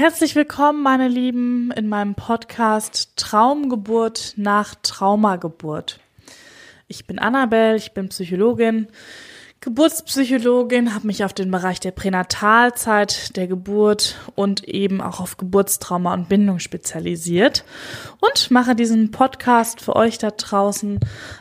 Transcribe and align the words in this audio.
Herzlich 0.00 0.34
willkommen, 0.34 0.82
meine 0.82 1.08
Lieben, 1.08 1.70
in 1.72 1.86
meinem 1.86 2.14
Podcast 2.14 3.10
Traumgeburt 3.16 4.32
nach 4.36 4.74
Traumageburt. 4.82 6.00
Ich 6.88 7.06
bin 7.06 7.18
Annabelle, 7.18 7.76
ich 7.76 7.92
bin 7.92 8.08
Psychologin, 8.08 8.86
Geburtspsychologin, 9.60 10.94
habe 10.94 11.06
mich 11.06 11.22
auf 11.22 11.34
den 11.34 11.50
Bereich 11.50 11.80
der 11.80 11.90
Pränatalzeit, 11.90 13.36
der 13.36 13.46
Geburt 13.46 14.16
und 14.36 14.66
eben 14.66 15.02
auch 15.02 15.20
auf 15.20 15.36
Geburtstrauma 15.36 16.14
und 16.14 16.30
Bindung 16.30 16.60
spezialisiert 16.60 17.62
und 18.20 18.50
mache 18.50 18.74
diesen 18.74 19.10
Podcast 19.10 19.82
für 19.82 19.96
euch 19.96 20.16
da 20.16 20.30
draußen 20.30 20.98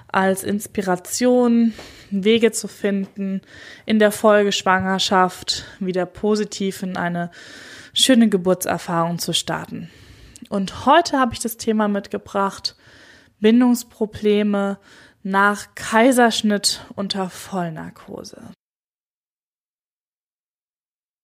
als 0.10 0.44
Inspiration, 0.44 1.72
Wege 2.12 2.52
zu 2.52 2.68
finden, 2.68 3.40
in 3.86 4.00
der 4.00 4.12
Folgeschwangerschaft 4.12 5.64
wieder 5.80 6.06
positiv 6.06 6.84
in 6.84 6.98
eine 6.98 7.32
schöne 7.94 8.30
Geburtserfahrung 8.30 9.20
zu 9.20 9.34
starten. 9.34 9.90
Und 10.50 10.86
heute 10.86 11.20
habe 11.20 11.34
ich 11.34 11.40
das 11.40 11.58
Thema 11.58 11.88
mitgebracht, 11.88 12.76
Bindungsprobleme 13.40 14.80
nach 15.24 15.76
Kaiserschnitt 15.76 16.86
unter 16.96 17.30
Vollnarkose. 17.30 18.42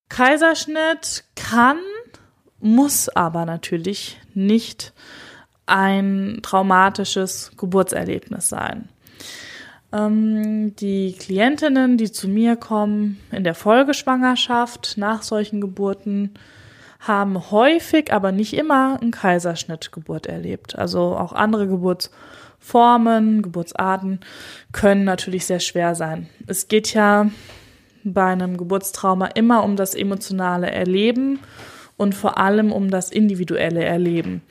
Kaiserschnitt 0.10 1.24
kann, 1.36 1.78
muss 2.60 3.10
aber 3.10 3.46
natürlich 3.46 4.20
nicht 4.34 4.94
ein 5.66 6.40
traumatisches 6.42 7.52
Geburtserlebnis 7.58 8.50
sein. 8.50 8.90
Ähm, 9.92 10.76
die 10.76 11.14
Klientinnen, 11.14 11.98
die 11.98 12.12
zu 12.12 12.28
mir 12.28 12.56
kommen 12.56 13.20
in 13.32 13.44
der 13.44 13.56
Folgeschwangerschaft 13.56 14.96
nach 14.98 15.24
solchen 15.24 15.62
Geburten, 15.62 16.36
haben 17.08 17.52
häufig, 17.52 18.12
aber 18.12 18.32
nicht 18.32 18.54
immer, 18.54 19.00
einen 19.02 19.12
Kaiserschnittgeburt 19.12 20.26
erlebt. 20.26 20.78
Also 20.78 21.16
auch 21.16 21.34
andere 21.34 21.68
Geburtsformen, 21.68 23.42
Geburtsarten 23.42 24.20
können 24.72 25.04
natürlich 25.04 25.46
sehr 25.46 25.60
schwer 25.60 25.96
sein. 25.96 26.28
Es 26.48 26.68
geht 26.68 26.94
ja 26.94 27.30
bei 28.04 28.26
einem 28.26 28.58
Geburtstrauma 28.58 29.28
immer 29.28 29.64
um 29.64 29.76
das 29.76 29.96
emotionale 29.96 30.70
Erleben 30.72 31.40
und 31.98 32.14
vor 32.14 32.38
allem 32.38 32.72
um 32.72 32.90
das 32.90 33.12
individuelle 33.12 33.84
Erleben. 33.84 34.42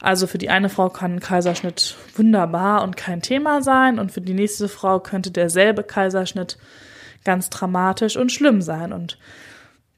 Also 0.00 0.26
für 0.26 0.38
die 0.38 0.50
eine 0.50 0.68
Frau 0.68 0.90
kann 0.90 1.14
ein 1.14 1.20
Kaiserschnitt 1.20 1.96
wunderbar 2.14 2.82
und 2.82 2.96
kein 2.96 3.22
Thema 3.22 3.62
sein 3.62 3.98
und 3.98 4.12
für 4.12 4.20
die 4.20 4.34
nächste 4.34 4.68
Frau 4.68 5.00
könnte 5.00 5.30
derselbe 5.30 5.82
Kaiserschnitt 5.82 6.58
ganz 7.24 7.50
dramatisch 7.50 8.16
und 8.16 8.32
schlimm 8.32 8.62
sein. 8.62 8.92
Und 8.92 9.18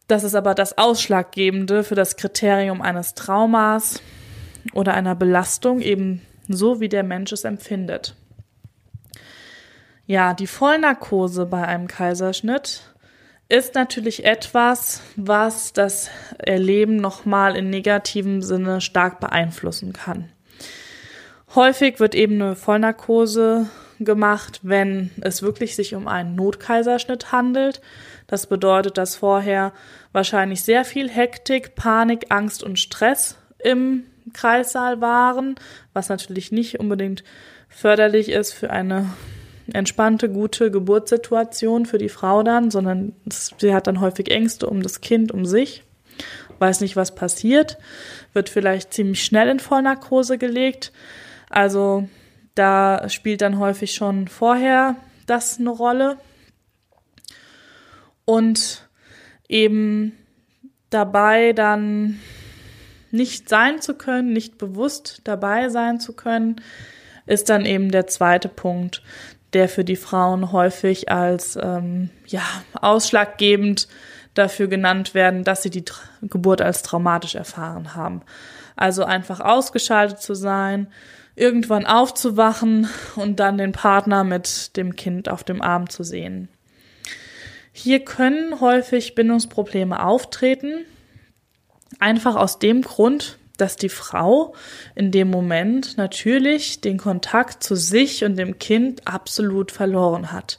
das 0.08 0.24
ist 0.24 0.34
aber 0.34 0.54
das 0.54 0.78
Ausschlaggebende 0.78 1.84
für 1.84 1.94
das 1.94 2.16
Kriterium 2.16 2.82
eines 2.82 3.14
Traumas 3.14 4.02
oder 4.74 4.94
einer 4.94 5.14
Belastung, 5.14 5.80
eben 5.80 6.22
so 6.48 6.80
wie 6.80 6.88
der 6.88 7.02
Mensch 7.02 7.32
es 7.32 7.44
empfindet. 7.44 8.14
Ja, 10.06 10.34
die 10.34 10.46
Vollnarkose 10.46 11.46
bei 11.46 11.66
einem 11.66 11.86
Kaiserschnitt 11.86 12.82
ist 13.48 13.74
natürlich 13.74 14.24
etwas, 14.24 15.02
was 15.16 15.72
das 15.72 16.10
Erleben 16.38 16.96
nochmal 16.96 17.56
in 17.56 17.70
negativem 17.70 18.42
Sinne 18.42 18.80
stark 18.80 19.20
beeinflussen 19.20 19.92
kann. 19.92 20.30
Häufig 21.54 22.00
wird 22.00 22.14
eben 22.14 22.40
eine 22.40 22.56
Vollnarkose 22.56 23.68
gemacht, 24.00 24.60
wenn 24.62 25.10
es 25.20 25.42
wirklich 25.42 25.76
sich 25.76 25.94
um 25.94 26.08
einen 26.08 26.34
Notkaiserschnitt 26.34 27.30
handelt. 27.30 27.80
Das 28.32 28.46
bedeutet, 28.46 28.96
dass 28.96 29.14
vorher 29.14 29.74
wahrscheinlich 30.12 30.62
sehr 30.62 30.86
viel 30.86 31.10
Hektik, 31.10 31.74
Panik, 31.74 32.28
Angst 32.30 32.62
und 32.62 32.78
Stress 32.78 33.36
im 33.58 34.04
Kreissaal 34.32 35.02
waren, 35.02 35.56
was 35.92 36.08
natürlich 36.08 36.50
nicht 36.50 36.80
unbedingt 36.80 37.24
förderlich 37.68 38.30
ist 38.30 38.54
für 38.54 38.70
eine 38.70 39.12
entspannte, 39.70 40.30
gute 40.30 40.70
Geburtssituation 40.70 41.84
für 41.84 41.98
die 41.98 42.08
Frau 42.08 42.42
dann, 42.42 42.70
sondern 42.70 43.14
sie 43.58 43.74
hat 43.74 43.86
dann 43.86 44.00
häufig 44.00 44.30
Ängste 44.30 44.66
um 44.66 44.82
das 44.82 45.02
Kind, 45.02 45.30
um 45.30 45.44
sich, 45.44 45.84
weiß 46.58 46.80
nicht, 46.80 46.96
was 46.96 47.14
passiert, 47.14 47.76
wird 48.32 48.48
vielleicht 48.48 48.94
ziemlich 48.94 49.22
schnell 49.22 49.50
in 49.50 49.60
Vollnarkose 49.60 50.38
gelegt. 50.38 50.90
Also 51.50 52.08
da 52.54 53.10
spielt 53.10 53.42
dann 53.42 53.58
häufig 53.58 53.92
schon 53.92 54.26
vorher 54.26 54.96
das 55.26 55.58
eine 55.58 55.68
Rolle. 55.68 56.16
Und 58.32 58.88
eben 59.46 60.16
dabei 60.88 61.52
dann 61.52 62.18
nicht 63.10 63.50
sein 63.50 63.82
zu 63.82 63.92
können, 63.92 64.32
nicht 64.32 64.56
bewusst 64.56 65.20
dabei 65.24 65.68
sein 65.68 66.00
zu 66.00 66.14
können, 66.14 66.56
ist 67.26 67.50
dann 67.50 67.66
eben 67.66 67.90
der 67.90 68.06
zweite 68.06 68.48
Punkt, 68.48 69.02
der 69.52 69.68
für 69.68 69.84
die 69.84 69.96
Frauen 69.96 70.50
häufig 70.50 71.12
als 71.12 71.58
ähm, 71.60 72.08
ja 72.26 72.40
ausschlaggebend 72.72 73.86
dafür 74.32 74.66
genannt 74.66 75.12
werden, 75.12 75.44
dass 75.44 75.62
sie 75.62 75.68
die 75.68 75.84
Tra 75.84 76.00
Geburt 76.22 76.62
als 76.62 76.80
traumatisch 76.82 77.34
erfahren 77.34 77.94
haben. 77.94 78.22
Also 78.76 79.04
einfach 79.04 79.40
ausgeschaltet 79.40 80.22
zu 80.22 80.32
sein, 80.32 80.86
irgendwann 81.36 81.84
aufzuwachen 81.84 82.88
und 83.14 83.40
dann 83.40 83.58
den 83.58 83.72
Partner 83.72 84.24
mit 84.24 84.74
dem 84.78 84.96
Kind 84.96 85.28
auf 85.28 85.44
dem 85.44 85.60
Arm 85.60 85.90
zu 85.90 86.02
sehen. 86.02 86.48
Hier 87.72 88.04
können 88.04 88.60
häufig 88.60 89.14
Bindungsprobleme 89.14 90.04
auftreten, 90.04 90.84
einfach 91.98 92.36
aus 92.36 92.58
dem 92.58 92.82
Grund, 92.82 93.38
dass 93.56 93.76
die 93.76 93.88
Frau 93.88 94.54
in 94.94 95.10
dem 95.10 95.30
Moment 95.30 95.96
natürlich 95.96 96.80
den 96.80 96.98
Kontakt 96.98 97.62
zu 97.62 97.74
sich 97.74 98.24
und 98.24 98.36
dem 98.36 98.58
Kind 98.58 99.06
absolut 99.06 99.70
verloren 99.70 100.32
hat. 100.32 100.58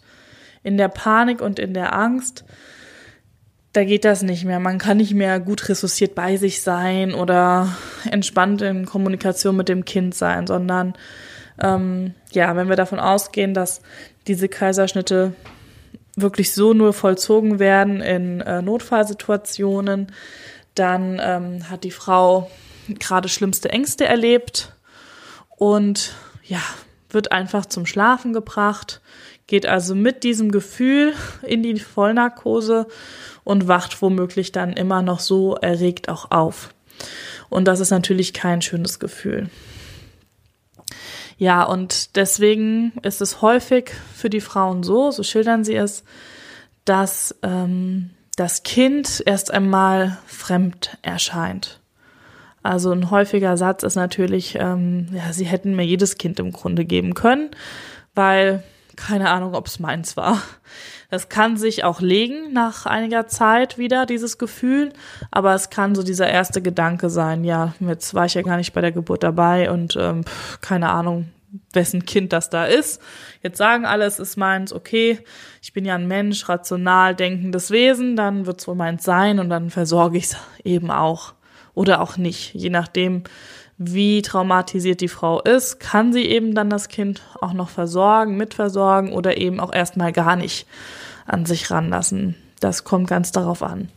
In 0.64 0.78
der 0.78 0.88
Panik 0.88 1.42
und 1.42 1.60
in 1.60 1.74
der 1.74 1.94
Angst, 1.94 2.46
da 3.74 3.84
geht 3.84 4.06
das 4.06 4.22
nicht 4.22 4.46
mehr. 4.46 4.60
Man 4.60 4.78
kann 4.78 4.98
nicht 4.98 5.14
mehr 5.14 5.40
gut 5.40 5.68
ressourciert 5.68 6.16
bei 6.16 6.38
sich 6.38 6.62
sein 6.62 7.14
oder 7.14 7.76
entspannt 8.10 8.62
in 8.62 8.86
Kommunikation 8.86 9.56
mit 9.56 9.68
dem 9.68 9.84
Kind 9.86 10.16
sein, 10.16 10.48
sondern 10.48 10.94
ähm, 11.62 12.14
ja, 12.32 12.56
wenn 12.56 12.70
wir 12.70 12.76
davon 12.76 13.00
ausgehen, 13.00 13.54
dass 13.54 13.82
diese 14.28 14.48
Kaiserschnitte 14.48 15.34
wirklich 16.16 16.54
so 16.54 16.74
nur 16.74 16.94
vollzogen 16.94 17.60
werden 17.60 18.02
in 18.02 18.42
äh, 18.42 18.62
Notfallsituationen, 18.62 20.12
dann 20.76 21.20
ähm, 21.22 21.70
hat 21.70 21.84
die 21.84 21.92
Frau 21.92 22.50
gerade 22.88 23.30
schlimmste 23.30 23.70
Ängste 23.70 24.06
erlebt 24.06 24.74
und 25.50 26.16
ja, 26.44 26.62
wird 27.10 27.32
einfach 27.32 27.66
zum 27.66 27.86
Schlafen 27.86 28.34
gebracht, 28.34 29.02
geht 29.48 29.66
also 29.66 29.96
mit 29.96 30.24
diesem 30.24 30.52
Gefühl 30.52 31.14
in 31.44 31.64
die 31.64 31.80
Vollnarkose 31.80 32.88
und 33.44 33.68
wacht 33.68 34.02
womöglich 34.02 34.52
dann 34.52 34.74
immer 34.74 35.02
noch 35.02 35.20
so 35.20 35.56
erregt 35.56 36.10
auch 36.10 36.32
auf. 36.32 36.74
Und 37.50 37.66
das 37.66 37.80
ist 37.80 37.92
natürlich 37.92 38.34
kein 38.34 38.62
schönes 38.62 39.00
Gefühl. 39.00 39.50
Ja, 41.38 41.64
und 41.64 42.16
deswegen 42.16 42.94
ist 43.02 43.22
es 43.22 43.42
häufig 43.42 43.92
für 44.16 44.30
die 44.30 44.42
Frauen 44.42 44.84
so, 44.84 45.12
so 45.12 45.24
schildern 45.24 45.64
sie 45.64 45.76
es, 45.76 46.04
dass 46.86 47.36
ähm, 47.44 48.12
das 48.36 48.64
Kind 48.64 49.24
erst 49.26 49.52
einmal 49.52 50.18
fremd 50.26 50.98
erscheint. 51.02 51.80
Also 52.62 52.92
ein 52.92 53.12
häufiger 53.12 53.58
Satz 53.58 53.84
ist 53.84 53.96
natürlich, 53.96 54.56
ähm, 54.60 55.08
ja, 55.12 55.34
sie 55.34 55.46
hätten 55.46 55.76
mir 55.76 55.86
jedes 55.86 56.18
Kind 56.18 56.40
im 56.40 56.52
Grunde 56.52 56.86
geben 56.86 57.14
können, 57.14 57.52
weil 58.16 58.64
keine 58.96 59.30
Ahnung, 59.30 59.56
ob 59.56 59.68
es 59.68 59.80
meins 59.80 60.16
war. 60.18 60.42
Das 61.14 61.30
kann 61.30 61.58
sich 61.58 61.84
auch 61.84 62.02
legen 62.02 62.54
nach 62.54 62.88
einiger 62.88 63.28
Zeit 63.28 63.78
wieder, 63.78 64.08
dieses 64.08 64.40
Gefühl, 64.40 64.94
aber 65.30 65.54
es 65.54 65.70
kann 65.70 65.94
so 65.94 66.02
dieser 66.02 66.28
erste 66.28 66.60
Gedanke 66.60 67.12
sein, 67.12 67.44
ja, 67.44 67.76
jetzt 67.82 68.16
war 68.16 68.26
ich 68.26 68.34
ja 68.34 68.42
gar 68.42 68.58
nicht 68.58 68.74
bei 68.74 68.82
der 68.82 68.92
Geburt 68.92 69.22
dabei 69.22 69.70
und 69.70 69.96
ähm, 69.96 70.26
keine 70.62 70.90
Ahnung, 70.90 71.30
wessen 71.72 72.06
Kind 72.06 72.34
das 72.34 72.50
da 72.50 72.66
ist. 72.66 73.00
Jetzt 73.44 73.60
sagen 73.60 73.86
alle, 73.86 74.06
es 74.06 74.18
ist 74.18 74.38
meins, 74.38 74.74
okay, 74.74 75.20
ich 75.62 75.72
bin 75.72 75.86
ja 75.86 75.94
ein 75.94 76.08
Mensch, 76.08 76.50
rational 76.50 77.14
denkendes 77.14 77.70
Wesen, 77.70 78.16
dann 78.16 78.48
wird 78.48 78.62
es 78.62 78.68
wohl 78.68 78.74
meins 78.74 79.04
sein 79.04 79.38
und 79.38 79.52
dann 79.52 79.70
versorge 79.70 80.18
ich 80.18 80.24
es 80.24 80.38
eben 80.64 80.90
auch 80.90 81.36
oder 81.76 82.02
auch 82.02 82.18
nicht. 82.18 82.56
Je 82.56 82.72
nachdem, 82.72 83.22
wie 83.78 84.24
traumatisiert 84.24 85.00
die 85.00 85.08
Frau 85.08 85.42
ist, 85.42 85.80
kann 85.80 86.12
sie 86.12 86.26
eben 86.26 86.56
dann 86.56 86.72
das 86.72 86.88
Kind 86.88 87.22
auch 87.40 87.54
noch 87.54 87.70
versorgen, 87.70 88.36
mitversorgen 88.36 89.14
oder 89.14 89.38
eben 89.38 89.60
auch 89.60 89.72
erstmal 89.72 90.12
gar 90.12 90.36
nicht 90.36 90.66
an 91.26 91.46
sich 91.46 91.72
ranlassen. 91.72 92.36
Das 92.60 92.84
kommt 92.84 93.08
ganz 93.08 93.32
darauf 93.32 93.64
an. 93.64 93.90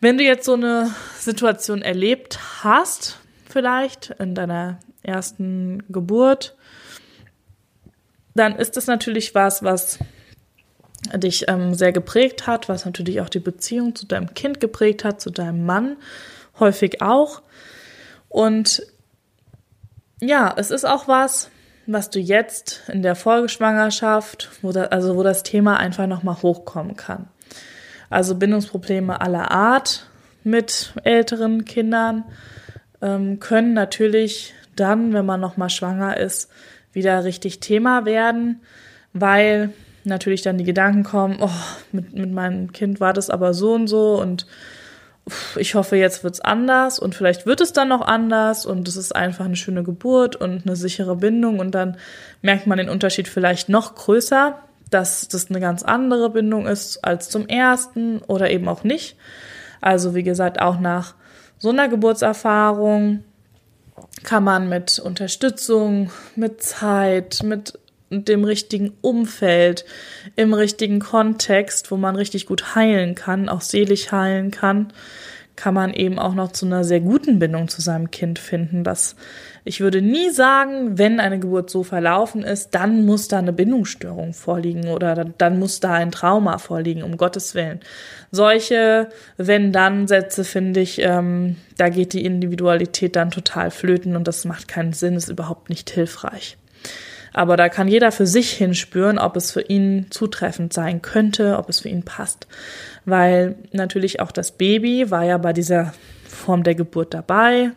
Wenn 0.00 0.18
du 0.18 0.24
jetzt 0.24 0.44
so 0.44 0.54
eine 0.54 0.94
Situation 1.18 1.82
erlebt 1.82 2.38
hast, 2.62 3.18
vielleicht 3.48 4.10
in 4.18 4.34
deiner 4.34 4.78
ersten 5.02 5.82
Geburt, 5.90 6.56
dann 8.34 8.56
ist 8.56 8.76
das 8.76 8.86
natürlich 8.86 9.34
was, 9.34 9.62
was 9.62 9.98
dich 11.14 11.48
ähm, 11.48 11.74
sehr 11.74 11.92
geprägt 11.92 12.46
hat, 12.46 12.68
was 12.68 12.84
natürlich 12.84 13.20
auch 13.20 13.28
die 13.28 13.40
Beziehung 13.40 13.94
zu 13.94 14.06
deinem 14.06 14.34
Kind 14.34 14.60
geprägt 14.60 15.04
hat, 15.04 15.20
zu 15.20 15.30
deinem 15.30 15.64
Mann 15.64 15.96
häufig 16.58 17.02
auch. 17.02 17.42
Und 18.28 18.82
ja, 20.20 20.52
es 20.56 20.70
ist 20.70 20.84
auch 20.84 21.08
was, 21.08 21.50
was 21.86 22.10
du 22.10 22.18
jetzt 22.18 22.82
in 22.88 23.02
der 23.02 23.14
Folgeschwangerschaft, 23.14 24.50
wo 24.62 24.72
da, 24.72 24.84
also 24.84 25.16
wo 25.16 25.22
das 25.22 25.42
Thema 25.42 25.78
einfach 25.78 26.06
nochmal 26.06 26.40
hochkommen 26.42 26.96
kann. 26.96 27.28
Also 28.10 28.34
Bindungsprobleme 28.34 29.20
aller 29.20 29.50
Art 29.50 30.06
mit 30.44 30.94
älteren 31.04 31.64
Kindern 31.64 32.24
ähm, 33.02 33.40
können 33.40 33.72
natürlich 33.72 34.54
dann, 34.76 35.12
wenn 35.12 35.26
man 35.26 35.40
nochmal 35.40 35.70
schwanger 35.70 36.16
ist, 36.16 36.50
wieder 36.92 37.24
richtig 37.24 37.60
Thema 37.60 38.04
werden, 38.04 38.60
weil 39.12 39.70
natürlich 40.04 40.42
dann 40.42 40.58
die 40.58 40.64
Gedanken 40.64 41.02
kommen, 41.02 41.38
oh, 41.40 41.50
mit, 41.92 42.14
mit 42.14 42.30
meinem 42.30 42.72
Kind 42.72 43.00
war 43.00 43.12
das 43.12 43.30
aber 43.30 43.54
so 43.54 43.72
und 43.74 43.86
so 43.86 44.20
und 44.20 44.46
ich 45.56 45.74
hoffe, 45.74 45.96
jetzt 45.96 46.22
wird's 46.22 46.40
anders 46.40 46.98
und 46.98 47.14
vielleicht 47.14 47.46
wird 47.46 47.60
es 47.60 47.72
dann 47.72 47.88
noch 47.88 48.02
anders 48.02 48.66
und 48.66 48.86
es 48.88 48.96
ist 48.96 49.16
einfach 49.16 49.46
eine 49.46 49.56
schöne 49.56 49.82
Geburt 49.82 50.36
und 50.36 50.66
eine 50.66 50.76
sichere 50.76 51.16
Bindung 51.16 51.60
und 51.60 51.74
dann 51.74 51.96
merkt 52.42 52.66
man 52.66 52.78
den 52.78 52.90
Unterschied 52.90 53.28
vielleicht 53.28 53.68
noch 53.68 53.94
größer, 53.94 54.58
dass 54.90 55.26
das 55.28 55.48
eine 55.48 55.60
ganz 55.60 55.82
andere 55.82 56.30
Bindung 56.30 56.66
ist 56.66 57.04
als 57.04 57.30
zum 57.30 57.48
ersten 57.48 58.18
oder 58.18 58.50
eben 58.50 58.68
auch 58.68 58.84
nicht. 58.84 59.16
Also 59.80 60.14
wie 60.14 60.22
gesagt, 60.22 60.60
auch 60.60 60.78
nach 60.78 61.14
so 61.58 61.70
einer 61.70 61.88
Geburtserfahrung 61.88 63.24
kann 64.22 64.44
man 64.44 64.68
mit 64.68 64.98
Unterstützung, 64.98 66.10
mit 66.36 66.62
Zeit, 66.62 67.40
mit 67.42 67.78
dem 68.22 68.44
richtigen 68.44 68.92
Umfeld, 69.00 69.84
im 70.36 70.54
richtigen 70.54 71.00
Kontext, 71.00 71.90
wo 71.90 71.96
man 71.96 72.14
richtig 72.14 72.46
gut 72.46 72.74
heilen 72.74 73.14
kann, 73.14 73.48
auch 73.48 73.60
seelisch 73.60 74.12
heilen 74.12 74.50
kann, 74.50 74.92
kann 75.56 75.74
man 75.74 75.94
eben 75.94 76.18
auch 76.18 76.34
noch 76.34 76.52
zu 76.52 76.66
einer 76.66 76.82
sehr 76.84 77.00
guten 77.00 77.38
Bindung 77.38 77.68
zu 77.68 77.80
seinem 77.80 78.10
Kind 78.10 78.38
finden. 78.38 78.82
Das, 78.82 79.14
ich 79.64 79.80
würde 79.80 80.02
nie 80.02 80.30
sagen, 80.30 80.98
wenn 80.98 81.20
eine 81.20 81.38
Geburt 81.38 81.70
so 81.70 81.84
verlaufen 81.84 82.42
ist, 82.42 82.74
dann 82.74 83.06
muss 83.06 83.28
da 83.28 83.38
eine 83.38 83.52
Bindungsstörung 83.52 84.32
vorliegen 84.32 84.88
oder 84.88 85.24
dann 85.24 85.58
muss 85.58 85.80
da 85.80 85.92
ein 85.92 86.10
Trauma 86.10 86.58
vorliegen, 86.58 87.02
um 87.02 87.16
Gottes 87.16 87.54
Willen. 87.54 87.80
Solche 88.32 89.08
Wenn-Dann-Sätze 89.36 90.42
finde 90.44 90.80
ich, 90.80 91.00
ähm, 91.00 91.56
da 91.76 91.88
geht 91.88 92.14
die 92.14 92.24
Individualität 92.24 93.14
dann 93.14 93.30
total 93.30 93.70
flöten 93.70 94.16
und 94.16 94.26
das 94.26 94.44
macht 94.44 94.66
keinen 94.66 94.92
Sinn, 94.92 95.14
ist 95.14 95.28
überhaupt 95.28 95.68
nicht 95.68 95.88
hilfreich. 95.90 96.56
Aber 97.34 97.56
da 97.56 97.68
kann 97.68 97.88
jeder 97.88 98.12
für 98.12 98.26
sich 98.26 98.52
hinspüren, 98.52 99.18
ob 99.18 99.36
es 99.36 99.50
für 99.50 99.60
ihn 99.60 100.06
zutreffend 100.10 100.72
sein 100.72 101.02
könnte, 101.02 101.58
ob 101.58 101.68
es 101.68 101.80
für 101.80 101.88
ihn 101.88 102.04
passt. 102.04 102.46
Weil 103.04 103.56
natürlich 103.72 104.20
auch 104.20 104.30
das 104.30 104.52
Baby 104.52 105.10
war 105.10 105.24
ja 105.24 105.36
bei 105.36 105.52
dieser 105.52 105.92
Form 106.26 106.62
der 106.62 106.76
Geburt 106.76 107.12
dabei 107.12 107.72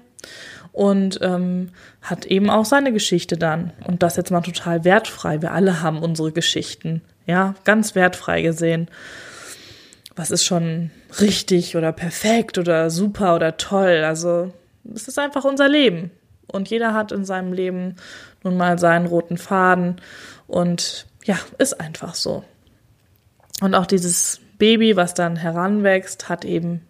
und 0.74 1.20
ähm, 1.24 1.70
hat 2.04 2.28
eben 2.28 2.52
auch 2.52 2.66
seine 2.66 2.94
Geschichte 2.94 3.36
dann. 3.36 3.74
Und 3.84 4.04
das 4.04 4.16
jetzt 4.16 4.30
mal 4.30 4.42
total 4.42 4.84
wertfrei. 4.84 5.42
Wir 5.42 5.52
alle 5.52 5.82
haben 5.82 6.04
unsere 6.04 6.32
Geschichten. 6.32 7.02
Ja, 7.26 7.56
ganz 7.64 7.96
wertfrei 7.96 8.44
gesehen. 8.44 8.88
Was 10.16 10.30
ist 10.30 10.46
schon 10.46 10.92
richtig 11.20 11.76
oder 11.76 11.92
perfekt 11.92 12.60
oder 12.60 12.92
super 12.92 13.36
oder 13.36 13.58
toll? 13.58 14.04
Also, 14.06 14.54
es 14.94 15.08
ist 15.08 15.18
einfach 15.18 15.46
unser 15.46 15.68
Leben. 15.68 16.12
Und 16.48 16.70
jeder 16.70 16.94
hat 16.94 17.12
in 17.12 17.26
seinem 17.26 17.54
Leben 17.54 17.96
nun 18.44 18.58
mal 18.58 18.80
seinen 18.80 19.06
roten 19.06 19.38
Faden. 19.38 20.02
Und 20.48 21.08
ja, 21.26 21.38
ist 21.58 21.80
einfach 21.80 22.16
so. 22.16 22.44
Und 23.62 23.76
auch 23.76 23.86
dieses 23.86 24.40
Baby, 24.58 24.96
was 24.96 25.14
dann 25.14 25.36
heranwächst, 25.36 26.30
hat 26.30 26.46
eben 26.46 26.82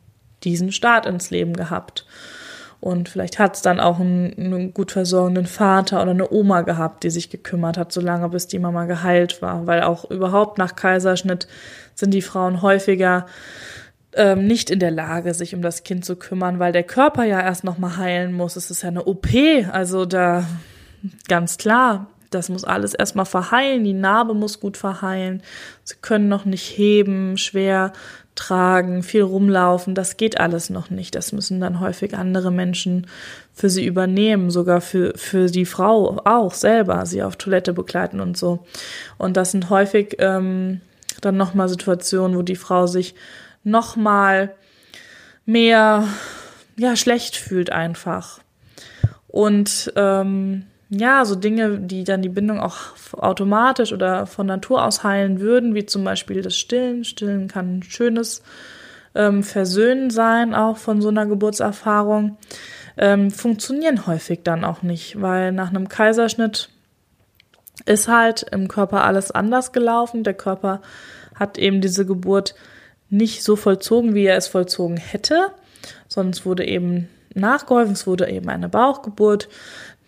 diesen 0.43 0.71
Start 0.71 1.05
ins 1.05 1.31
Leben 1.31 1.53
gehabt. 1.53 2.05
Und 2.79 3.09
vielleicht 3.09 3.39
hat 3.39 3.55
es 3.55 3.61
dann 3.63 3.79
auch 3.79 3.99
einen, 3.99 4.33
einen, 4.37 4.73
gut 4.73 4.91
versorgenden 4.91 5.47
Vater 5.47 6.01
oder 6.01 6.11
eine 6.11 6.31
Oma 6.31 6.61
gehabt, 6.61 7.03
die 7.03 7.09
sich 7.09 7.31
gekümmert 7.31 7.77
hat, 7.77 7.91
solange 7.91 8.29
bis 8.29 8.47
die 8.47 8.59
Mama 8.59 8.85
geheilt 8.85 9.41
war. 9.41 9.65
Weil 9.65 9.81
auch 9.81 10.09
überhaupt 10.11 10.59
nach 10.59 10.75
Kaiserschnitt 10.75 11.47
sind 11.95 12.13
die 12.13 12.21
Frauen 12.21 12.61
häufiger 12.61 13.25
ähm, 14.17 14.47
nicht 14.47 14.69
in 14.69 14.79
der 14.79 14.91
Lage, 14.91 15.33
sich 15.33 15.55
um 15.55 15.61
das 15.61 15.83
Kind 15.83 16.05
zu 16.05 16.15
kümmern, 16.15 16.59
weil 16.59 16.73
der 16.73 16.83
Körper 16.83 17.23
ja 17.23 17.39
erst 17.39 17.63
nochmal 17.63 17.97
heilen 17.97 18.33
muss. 18.33 18.55
Es 18.55 18.71
ist 18.71 18.81
ja 18.81 18.89
eine 18.89 19.05
OP, 19.05 19.27
also 19.71 20.05
da 20.05 20.45
ganz 21.27 21.57
klar, 21.57 22.07
das 22.29 22.49
muss 22.49 22.63
alles 22.63 22.93
erstmal 22.93 23.25
verheilen, 23.25 23.83
die 23.83 23.93
Narbe 23.93 24.33
muss 24.33 24.59
gut 24.59 24.77
verheilen. 24.77 25.41
Sie 25.83 25.95
können 26.01 26.27
noch 26.27 26.45
nicht 26.45 26.77
heben, 26.77 27.37
schwer 27.37 27.93
tragen, 28.35 29.01
viel 29.01 29.23
rumlaufen, 29.23 29.95
das 29.95 30.17
geht 30.17 30.39
alles 30.39 30.69
noch 30.69 30.89
nicht. 30.89 31.15
Das 31.15 31.31
müssen 31.31 31.59
dann 31.59 31.79
häufig 31.79 32.15
andere 32.15 32.51
Menschen 32.51 33.07
für 33.53 33.69
sie 33.69 33.85
übernehmen, 33.85 34.51
sogar 34.51 34.81
für, 34.81 35.13
für 35.15 35.47
die 35.47 35.65
Frau 35.65 36.21
auch 36.23 36.53
selber, 36.53 37.05
sie 37.05 37.23
auf 37.23 37.35
Toilette 37.35 37.73
begleiten 37.73 38.19
und 38.19 38.37
so. 38.37 38.65
Und 39.17 39.37
das 39.37 39.51
sind 39.51 39.69
häufig 39.69 40.17
ähm, 40.19 40.81
dann 41.21 41.37
nochmal 41.37 41.67
Situationen, 41.67 42.37
wo 42.37 42.43
die 42.43 42.55
Frau 42.55 42.85
sich 42.85 43.15
nochmal 43.67 44.55
mehr 45.45 46.05
ja 46.77 46.95
schlecht 46.95 47.35
fühlt 47.35 47.71
einfach. 47.71 48.39
Und 49.27 49.91
ähm, 49.95 50.65
ja, 50.89 51.25
so 51.25 51.35
Dinge, 51.35 51.79
die 51.79 52.03
dann 52.03 52.21
die 52.21 52.29
Bindung 52.29 52.59
auch 52.59 52.75
automatisch 53.13 53.91
oder 53.91 54.25
von 54.25 54.47
Natur 54.47 54.85
aus 54.85 55.03
heilen 55.03 55.39
würden, 55.39 55.75
wie 55.75 55.85
zum 55.85 56.03
Beispiel 56.03 56.41
das 56.41 56.57
Stillen. 56.57 57.03
Stillen 57.03 57.47
kann 57.47 57.79
ein 57.79 57.83
schönes 57.83 58.41
ähm, 59.13 59.43
Versöhnen 59.43 60.09
sein, 60.09 60.55
auch 60.55 60.77
von 60.77 61.01
so 61.01 61.09
einer 61.09 61.25
Geburtserfahrung, 61.25 62.37
ähm, 62.97 63.31
funktionieren 63.31 64.07
häufig 64.07 64.41
dann 64.43 64.63
auch 64.63 64.81
nicht, 64.81 65.21
weil 65.21 65.51
nach 65.51 65.69
einem 65.69 65.89
Kaiserschnitt 65.89 66.69
ist 67.85 68.07
halt 68.07 68.43
im 68.51 68.67
Körper 68.67 69.03
alles 69.03 69.31
anders 69.31 69.71
gelaufen. 69.71 70.23
Der 70.23 70.33
Körper 70.33 70.81
hat 71.35 71.57
eben 71.57 71.81
diese 71.81 72.05
Geburt 72.05 72.55
nicht 73.09 73.43
so 73.43 73.55
vollzogen, 73.55 74.15
wie 74.15 74.25
er 74.25 74.37
es 74.37 74.47
vollzogen 74.47 74.97
hätte, 74.97 75.51
sonst 76.07 76.45
wurde 76.45 76.67
eben 76.67 77.09
nachgeholfen, 77.33 77.93
es 77.93 78.07
wurde 78.07 78.29
eben 78.29 78.49
eine 78.49 78.69
Bauchgeburt 78.69 79.47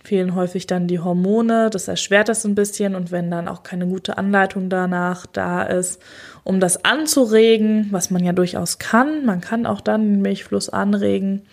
fehlen 0.04 0.34
häufig 0.34 0.66
dann 0.66 0.88
die 0.88 1.00
Hormone, 1.00 1.70
das 1.70 1.88
erschwert 1.88 2.30
das 2.30 2.46
ein 2.46 2.56
bisschen 2.56 2.96
und 2.96 3.12
wenn 3.12 3.30
dann 3.30 3.48
auch 3.48 3.64
keine 3.64 3.86
gute 3.86 4.18
Anleitung 4.18 4.70
danach 4.70 5.26
da 5.26 5.62
ist, 5.64 6.02
um 6.44 6.60
das 6.60 6.84
anzuregen, 6.86 7.88
was 7.92 8.10
man 8.10 8.24
ja 8.24 8.32
durchaus 8.32 8.80
kann, 8.80 9.26
man 9.26 9.42
kann 9.42 9.66
auch 9.66 9.82
dann 9.82 10.14
den 10.14 10.22
Milchfluss 10.22 10.70
anregen 10.70 11.44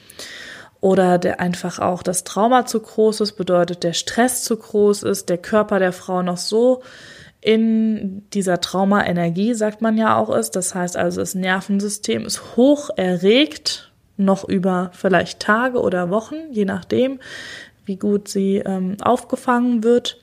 oder 0.81 1.19
der 1.19 1.40
einfach 1.40 1.81
auch 1.81 2.02
das 2.02 2.25
Trauma 2.25 2.67
zu 2.67 2.81
groß 2.81 3.20
ist, 3.20 3.32
bedeutet 3.32 3.82
der 3.82 3.93
Stress 3.93 4.44
zu 4.44 4.56
groß 4.56 5.03
ist, 5.03 5.29
der 5.29 5.38
Körper 5.38 5.79
der 5.79 5.93
Frau 5.93 6.22
noch 6.22 6.38
so 6.38 6.82
in 7.46 8.29
dieser 8.32 8.60
Traumaenergie, 8.60 9.55
sagt 9.55 9.81
man 9.81 9.96
ja 9.96 10.19
auch 10.19 10.34
ist. 10.34 10.56
Das 10.56 10.74
heißt 10.74 10.96
also, 10.96 11.20
das 11.20 11.36
Nervensystem 11.36 12.24
ist 12.24 12.56
hoch 12.56 12.91
erregt, 12.96 13.93
noch 14.17 14.48
über 14.48 14.91
vielleicht 14.94 15.38
Tage 15.38 15.81
oder 15.81 16.10
Wochen, 16.10 16.34
je 16.50 16.65
nachdem, 16.65 17.20
wie 17.84 17.94
gut 17.94 18.26
sie 18.26 18.56
ähm, 18.56 18.96
aufgefangen 19.00 19.84
wird, 19.84 20.19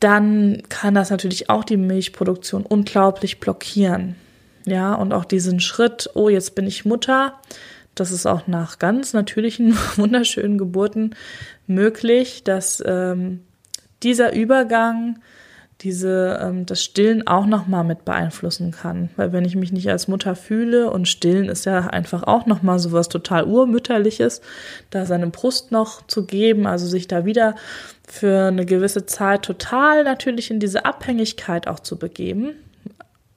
dann 0.00 0.62
kann 0.70 0.94
das 0.94 1.10
natürlich 1.10 1.50
auch 1.50 1.62
die 1.62 1.76
Milchproduktion 1.76 2.64
unglaublich 2.64 3.38
blockieren. 3.38 4.14
Ja, 4.64 4.94
und 4.94 5.12
auch 5.12 5.26
diesen 5.26 5.60
Schritt, 5.60 6.08
oh, 6.14 6.30
jetzt 6.30 6.54
bin 6.54 6.66
ich 6.66 6.86
Mutter, 6.86 7.34
das 7.94 8.12
ist 8.12 8.24
auch 8.24 8.46
nach 8.46 8.78
ganz 8.78 9.12
natürlichen, 9.12 9.76
wunderschönen 9.96 10.56
Geburten 10.56 11.14
möglich, 11.66 12.44
dass 12.44 12.82
ähm, 12.86 13.40
dieser 14.02 14.32
Übergang 14.32 15.18
diese, 15.84 16.40
ähm, 16.42 16.64
das 16.64 16.82
Stillen 16.82 17.26
auch 17.26 17.44
nochmal 17.44 17.84
mit 17.84 18.04
beeinflussen 18.06 18.70
kann. 18.70 19.10
Weil 19.16 19.32
wenn 19.32 19.44
ich 19.44 19.54
mich 19.54 19.70
nicht 19.70 19.90
als 19.90 20.08
Mutter 20.08 20.34
fühle 20.34 20.90
und 20.90 21.06
Stillen 21.06 21.48
ist 21.50 21.66
ja 21.66 21.80
einfach 21.80 22.22
auch 22.22 22.46
nochmal 22.46 22.78
sowas 22.78 23.10
total 23.10 23.44
urmütterliches, 23.44 24.40
da 24.90 25.04
seine 25.04 25.28
Brust 25.28 25.72
noch 25.72 26.06
zu 26.06 26.24
geben, 26.24 26.66
also 26.66 26.86
sich 26.86 27.06
da 27.06 27.26
wieder 27.26 27.54
für 28.08 28.46
eine 28.48 28.64
gewisse 28.64 29.04
Zeit 29.04 29.42
total 29.42 30.04
natürlich 30.04 30.50
in 30.50 30.58
diese 30.58 30.86
Abhängigkeit 30.86 31.68
auch 31.68 31.80
zu 31.80 31.98
begeben, 31.98 32.54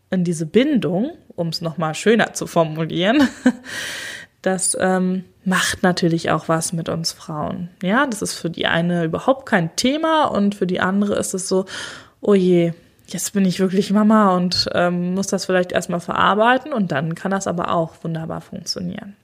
in 0.10 0.24
diese 0.24 0.46
Bindung, 0.46 1.12
um 1.36 1.50
es 1.50 1.60
nochmal 1.60 1.96
schöner 1.96 2.34
zu 2.34 2.48
formulieren, 2.48 3.28
das 4.42 4.78
ähm, 4.80 5.26
macht 5.44 5.84
natürlich 5.84 6.32
auch 6.32 6.48
was 6.48 6.72
mit 6.72 6.88
uns 6.88 7.12
Frauen. 7.12 7.70
Ja, 7.84 8.06
das 8.06 8.22
ist 8.22 8.36
für 8.36 8.50
die 8.50 8.68
eine 8.68 9.04
überhaupt 9.04 9.46
kein 9.46 9.76
Thema 9.76 10.26
und 10.26 10.56
für 10.56 10.68
die 10.68 10.80
andere 10.80 11.16
ist 11.16 11.34
es 11.34 11.50
so, 11.50 11.66
oh 12.28 12.36
je, 12.36 12.74
jetzt 13.08 13.32
bin 13.32 13.46
ich 13.46 13.62
wirklich 13.62 13.92
Mama 13.92 14.36
und 14.36 14.70
ähm, 14.74 15.14
muss 15.14 15.28
das 15.28 15.46
vielleicht 15.46 15.72
erstmal 15.72 16.02
verarbeiten 16.02 16.74
und 16.74 16.92
dann 16.92 17.16
kann 17.16 17.32
das 17.32 17.48
aber 17.48 17.72
auch 17.72 17.94
wunderbar 18.04 18.42
funktionieren. 18.42 19.16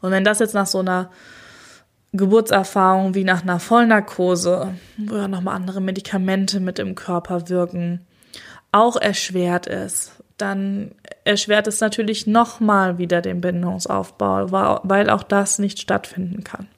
Und 0.00 0.12
wenn 0.12 0.22
das 0.22 0.38
jetzt 0.38 0.54
nach 0.54 0.68
so 0.68 0.78
einer 0.78 1.10
Geburtserfahrung 2.12 3.16
wie 3.16 3.24
nach 3.24 3.42
einer 3.42 3.58
Vollnarkose, 3.58 4.74
wo 4.96 5.16
ja 5.16 5.26
nochmal 5.26 5.56
andere 5.56 5.80
Medikamente 5.80 6.60
mit 6.60 6.78
im 6.78 6.94
Körper 6.94 7.48
wirken, 7.48 8.06
auch 8.70 8.96
erschwert 8.96 9.66
ist, 9.66 10.12
dann 10.36 10.92
erschwert 11.24 11.66
es 11.66 11.80
natürlich 11.80 12.28
nochmal 12.28 12.98
wieder 12.98 13.22
den 13.22 13.40
Bindungsaufbau, 13.40 14.52
weil 14.84 15.10
auch 15.10 15.24
das 15.24 15.58
nicht 15.58 15.80
stattfinden 15.80 16.44
kann. 16.44 16.68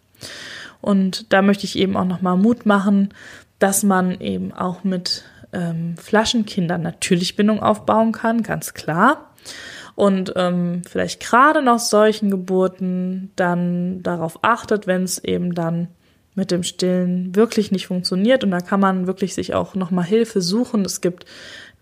Und 0.80 1.30
da 1.30 1.42
möchte 1.42 1.66
ich 1.66 1.76
eben 1.76 1.94
auch 1.96 2.06
nochmal 2.06 2.38
Mut 2.38 2.64
machen, 2.64 3.10
dass 3.58 3.82
man 3.82 4.20
eben 4.20 4.52
auch 4.52 4.84
mit 4.84 5.24
ähm, 5.52 5.96
Flaschenkindern 5.96 6.82
natürlich 6.82 7.36
Bindung 7.36 7.60
aufbauen 7.62 8.12
kann, 8.12 8.42
ganz 8.42 8.74
klar. 8.74 9.34
Und 9.94 10.34
ähm, 10.36 10.82
vielleicht 10.88 11.20
gerade 11.20 11.60
nach 11.60 11.80
solchen 11.80 12.30
Geburten 12.30 13.32
dann 13.34 14.02
darauf 14.02 14.38
achtet, 14.42 14.86
wenn 14.86 15.02
es 15.02 15.22
eben 15.24 15.54
dann 15.54 15.88
mit 16.36 16.52
dem 16.52 16.62
Stillen 16.62 17.34
wirklich 17.34 17.72
nicht 17.72 17.88
funktioniert. 17.88 18.44
Und 18.44 18.52
da 18.52 18.60
kann 18.60 18.78
man 18.78 19.08
wirklich 19.08 19.34
sich 19.34 19.54
auch 19.54 19.74
nochmal 19.74 20.04
Hilfe 20.04 20.40
suchen. 20.40 20.84
Es 20.84 21.00
gibt 21.00 21.24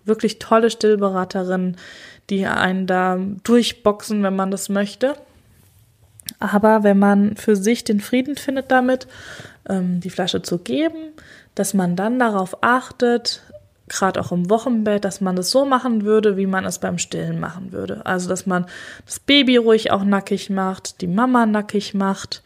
wirklich 0.06 0.38
tolle 0.38 0.71
Stillberaterinnen, 0.71 1.76
die 2.30 2.47
einen 2.47 2.87
da 2.87 3.18
durchboxen, 3.45 4.23
wenn 4.23 4.35
man 4.35 4.50
das 4.50 4.71
möchte. 4.71 5.14
Aber 6.38 6.83
wenn 6.83 6.99
man 6.99 7.37
für 7.37 7.54
sich 7.54 7.85
den 7.85 8.00
Frieden 8.00 8.37
findet 8.37 8.71
damit, 8.71 9.06
ähm, 9.68 10.00
die 10.00 10.11
Flasche 10.11 10.40
zu 10.40 10.59
geben, 10.59 11.12
dass 11.56 11.75
man 11.75 11.96
dann 11.96 12.20
darauf 12.20 12.62
achtet, 12.62 13.42
gerade 13.88 14.20
auch 14.20 14.30
im 14.30 14.48
Wochenbett, 14.48 15.04
dass 15.04 15.20
man 15.20 15.34
das 15.34 15.50
so 15.50 15.64
machen 15.64 16.04
würde, 16.04 16.36
wie 16.36 16.46
man 16.46 16.64
es 16.64 16.78
beim 16.78 16.98
Stillen 16.98 17.40
machen 17.40 17.72
würde. 17.72 18.04
Also, 18.04 18.28
dass 18.28 18.46
man 18.46 18.66
das 19.04 19.18
Baby 19.18 19.56
ruhig 19.56 19.90
auch 19.90 20.04
nackig 20.04 20.50
macht, 20.50 21.00
die 21.00 21.06
Mama 21.08 21.46
nackig 21.46 21.94
macht 21.94 22.42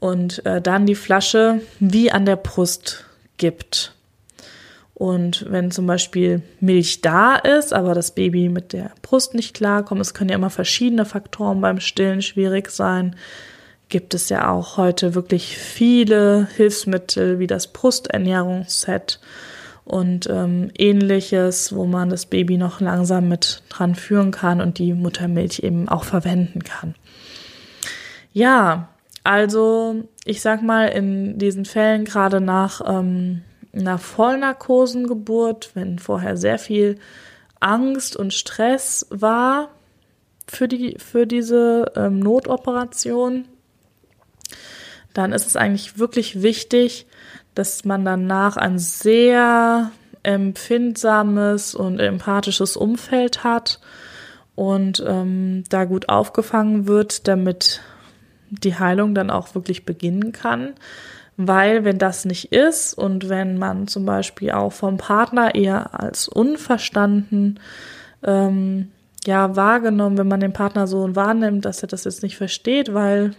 und 0.00 0.44
äh, 0.46 0.62
dann 0.62 0.86
die 0.86 0.94
Flasche 0.94 1.60
wie 1.80 2.10
an 2.10 2.24
der 2.24 2.36
Brust 2.36 3.04
gibt. 3.36 3.92
Und 4.94 5.46
wenn 5.50 5.72
zum 5.72 5.86
Beispiel 5.86 6.42
Milch 6.60 7.00
da 7.00 7.34
ist, 7.34 7.72
aber 7.72 7.94
das 7.94 8.14
Baby 8.14 8.48
mit 8.48 8.72
der 8.72 8.92
Brust 9.02 9.34
nicht 9.34 9.54
klarkommt, 9.54 10.00
es 10.00 10.14
können 10.14 10.30
ja 10.30 10.36
immer 10.36 10.50
verschiedene 10.50 11.04
Faktoren 11.04 11.60
beim 11.60 11.80
Stillen 11.80 12.22
schwierig 12.22 12.70
sein, 12.70 13.16
gibt 13.94 14.12
es 14.12 14.28
ja 14.28 14.50
auch 14.50 14.76
heute 14.76 15.14
wirklich 15.14 15.56
viele 15.56 16.48
Hilfsmittel 16.56 17.38
wie 17.38 17.46
das 17.46 17.68
Brusternährungsset 17.68 19.20
und 19.84 20.28
ähm, 20.28 20.72
ähnliches, 20.76 21.72
wo 21.76 21.84
man 21.84 22.08
das 22.08 22.26
Baby 22.26 22.56
noch 22.56 22.80
langsam 22.80 23.28
mit 23.28 23.62
dran 23.68 23.94
führen 23.94 24.32
kann 24.32 24.60
und 24.60 24.78
die 24.78 24.94
Muttermilch 24.94 25.60
eben 25.60 25.88
auch 25.88 26.02
verwenden 26.02 26.64
kann. 26.64 26.96
Ja, 28.32 28.88
also 29.22 30.02
ich 30.24 30.40
sag 30.40 30.60
mal, 30.60 30.86
in 30.86 31.38
diesen 31.38 31.64
Fällen 31.64 32.04
gerade 32.04 32.40
nach 32.40 32.80
ähm, 32.84 33.42
einer 33.72 33.98
Vollnarkosengeburt, 33.98 35.70
wenn 35.74 36.00
vorher 36.00 36.36
sehr 36.36 36.58
viel 36.58 36.98
Angst 37.60 38.16
und 38.16 38.34
Stress 38.34 39.06
war 39.10 39.68
für 40.48 40.66
die 40.66 40.96
für 40.98 41.28
diese 41.28 41.92
ähm, 41.94 42.18
Notoperation, 42.18 43.44
dann 45.14 45.32
ist 45.32 45.46
es 45.46 45.56
eigentlich 45.56 45.98
wirklich 45.98 46.42
wichtig, 46.42 47.06
dass 47.54 47.84
man 47.84 48.04
danach 48.04 48.56
ein 48.56 48.78
sehr 48.78 49.90
empfindsames 50.22 51.74
und 51.74 52.00
empathisches 52.00 52.76
Umfeld 52.76 53.44
hat 53.44 53.80
und 54.54 55.02
ähm, 55.06 55.64
da 55.68 55.84
gut 55.84 56.08
aufgefangen 56.08 56.86
wird, 56.86 57.28
damit 57.28 57.80
die 58.50 58.78
Heilung 58.78 59.14
dann 59.14 59.30
auch 59.30 59.54
wirklich 59.54 59.84
beginnen 59.84 60.32
kann. 60.32 60.74
Weil 61.36 61.84
wenn 61.84 61.98
das 61.98 62.24
nicht 62.24 62.52
ist 62.52 62.94
und 62.94 63.28
wenn 63.28 63.58
man 63.58 63.88
zum 63.88 64.06
Beispiel 64.06 64.52
auch 64.52 64.72
vom 64.72 64.98
Partner 64.98 65.54
eher 65.54 65.98
als 65.98 66.28
unverstanden 66.28 67.58
ähm, 68.22 68.92
ja 69.24 69.56
wahrgenommen, 69.56 70.16
wenn 70.16 70.28
man 70.28 70.40
den 70.40 70.52
Partner 70.52 70.86
so 70.86 71.16
wahrnimmt, 71.16 71.64
dass 71.64 71.82
er 71.82 71.88
das 71.88 72.04
jetzt 72.04 72.22
nicht 72.22 72.36
versteht, 72.36 72.94
weil 72.94 73.32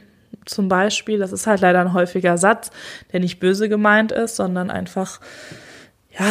zum 0.46 0.68
Beispiel, 0.68 1.20
das 1.20 1.32
ist 1.32 1.48
halt 1.48 1.62
leider 1.62 1.80
ein 1.80 1.94
häufiger 1.94 2.38
Satz, 2.38 2.72
der 3.12 3.20
nicht 3.20 3.40
böse 3.40 3.70
gemeint 3.70 4.12
ist, 4.12 4.36
sondern 4.36 4.70
einfach, 4.70 5.20
ja, 6.18 6.26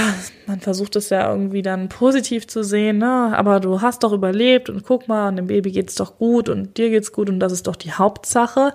man 0.47 0.61
versucht 0.61 0.97
es 0.97 1.11
ja 1.11 1.31
irgendwie 1.31 1.63
dann 1.63 1.89
positiv 1.89 2.47
zu 2.47 2.63
sehen, 2.63 2.99
ne? 2.99 3.33
Aber 3.37 3.61
du 3.61 3.81
hast 3.83 4.03
doch 4.03 4.13
überlebt 4.13 4.71
und 4.71 4.85
guck 4.85 5.09
mal, 5.09 5.29
und 5.29 5.37
dem 5.37 5.47
Baby 5.47 5.73
geht's 5.73 5.95
doch 5.95 6.19
gut 6.19 6.49
und 6.49 6.79
dir 6.79 6.91
geht's 6.91 7.13
gut 7.13 7.29
und 7.29 7.41
das 7.41 7.53
ist 7.53 7.67
doch 7.67 7.77
die 7.77 7.93
Hauptsache. 7.93 8.75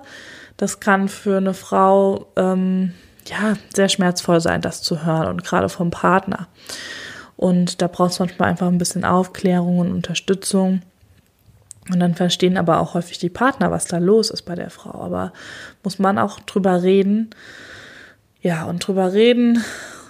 Das 0.56 0.78
kann 0.78 1.08
für 1.08 1.38
eine 1.38 1.54
Frau 1.54 2.26
ähm, 2.36 2.92
ja 3.26 3.54
sehr 3.74 3.88
schmerzvoll 3.88 4.40
sein, 4.40 4.60
das 4.60 4.82
zu 4.82 5.04
hören 5.04 5.28
und 5.28 5.44
gerade 5.44 5.68
vom 5.68 5.90
Partner. 5.90 6.48
Und 7.36 7.80
da 7.80 7.86
braucht 7.86 8.12
es 8.12 8.18
manchmal 8.18 8.50
einfach 8.50 8.66
ein 8.66 8.78
bisschen 8.78 9.04
Aufklärung 9.04 9.78
und 9.78 9.92
Unterstützung. 9.92 10.82
Und 11.92 12.00
dann 12.00 12.14
verstehen 12.14 12.56
aber 12.56 12.80
auch 12.80 12.94
häufig 12.94 13.18
die 13.18 13.28
Partner, 13.28 13.70
was 13.70 13.86
da 13.86 13.98
los 13.98 14.30
ist 14.30 14.42
bei 14.42 14.54
der 14.54 14.70
Frau. 14.70 15.00
Aber 15.00 15.32
muss 15.82 15.98
man 15.98 16.18
auch 16.18 16.40
drüber 16.40 16.82
reden. 16.82 17.30
Ja, 18.42 18.64
und 18.64 18.86
drüber 18.86 19.12
reden, 19.12 19.62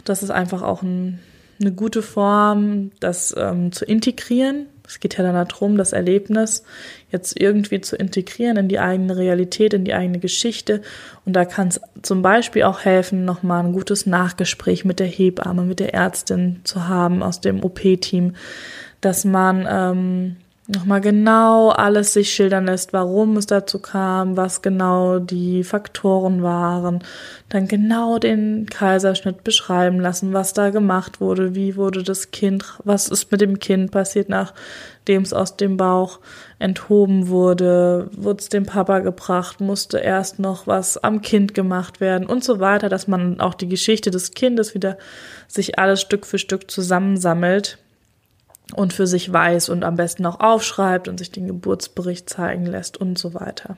das 0.05 0.23
ist 0.23 0.31
einfach 0.31 0.63
auch 0.63 0.83
ein, 0.83 1.19
eine 1.61 1.73
gute 1.73 2.03
Form, 2.03 2.93
das 3.01 3.35
ähm, 3.37 3.73
zu 3.73 3.85
integrieren. 3.85 4.67
Es 4.87 4.99
geht 4.99 5.17
ja 5.17 5.23
dann 5.23 5.49
darum, 5.49 5.77
das 5.77 5.93
Erlebnis 5.93 6.65
jetzt 7.11 7.41
irgendwie 7.41 7.81
zu 7.81 7.97
integrieren 7.97 8.57
in 8.57 8.69
die 8.69 8.81
eigene 8.81 9.17
Realität, 9.17 9.73
in 9.73 9.85
die 9.85 9.95
eigene 9.95 10.19
Geschichte. 10.19 10.83
Und 11.25 11.35
da 11.35 11.45
kann 11.45 11.69
es 11.69 11.81
zum 12.03 12.23
Beispiel 12.23 12.65
auch 12.65 12.81
helfen, 12.81 13.25
nochmal 13.25 13.65
ein 13.65 13.73
gutes 13.73 14.07
Nachgespräch 14.07 14.85
mit 14.85 14.99
der 14.99 15.07
Hebamme, 15.07 15.63
mit 15.63 15.79
der 15.79 15.95
Ärztin 15.95 16.61
zu 16.65 16.89
haben 16.89 17.23
aus 17.23 17.41
dem 17.41 17.63
OP-Team, 17.63 18.35
dass 19.01 19.25
man 19.25 19.67
ähm, 19.71 20.37
nochmal 20.71 21.01
genau 21.01 21.71
alles 21.71 22.13
sich 22.13 22.33
schildern 22.33 22.67
lässt, 22.67 22.93
warum 22.93 23.37
es 23.37 23.47
dazu 23.47 23.81
kam, 23.81 24.37
was 24.37 24.63
genau 24.63 25.19
die 25.19 25.65
Faktoren 25.65 26.43
waren, 26.43 27.03
dann 27.49 27.67
genau 27.67 28.19
den 28.19 28.67
Kaiserschnitt 28.67 29.43
beschreiben 29.43 29.99
lassen, 30.01 30.33
was 30.33 30.53
da 30.53 30.71
gemacht 30.71 31.21
wurde, 31.21 31.55
wie 31.55 31.77
wurde 31.77 32.03
das 32.03 32.31
Kind, 32.31 32.65
was 32.85 33.09
ist 33.09 33.33
mit 33.33 33.41
dem 33.41 33.59
Kind 33.59 33.91
passiert, 33.91 34.29
nachdem 34.29 35.23
es 35.23 35.33
aus 35.33 35.57
dem 35.57 35.77
Bauch 35.77 36.21
enthoben 36.61 37.29
wurde, 37.29 38.09
wurde 38.17 38.41
es 38.41 38.49
dem 38.49 38.67
Papa 38.67 39.01
gebracht, 39.01 39.61
musste 39.61 39.99
erst 39.99 40.39
noch 40.39 40.67
was 40.67 40.97
am 40.99 41.21
Kind 41.21 41.53
gemacht 41.53 42.01
werden 42.01 42.27
und 42.27 42.45
so 42.45 42.61
weiter, 42.61 42.89
dass 42.89 43.09
man 43.09 43.41
auch 43.41 43.55
die 43.55 43.69
Geschichte 43.69 44.11
des 44.13 44.33
Kindes 44.33 44.75
wieder 44.75 44.99
sich 45.49 45.79
alles 45.81 46.01
Stück 46.01 46.27
für 46.27 46.39
Stück 46.39 46.71
zusammensammelt 46.71 47.79
und 48.75 48.93
für 48.93 49.07
sich 49.07 49.33
weiß 49.33 49.69
und 49.69 49.85
am 49.85 49.97
besten 49.97 50.27
auch 50.27 50.41
aufschreibt 50.41 51.09
und 51.09 51.19
sich 51.19 51.31
den 51.31 51.47
Geburtsbericht 51.47 52.29
zeigen 52.29 52.67
lässt 52.67 52.97
und 52.97 53.19
so 53.19 53.35
weiter. 53.35 53.77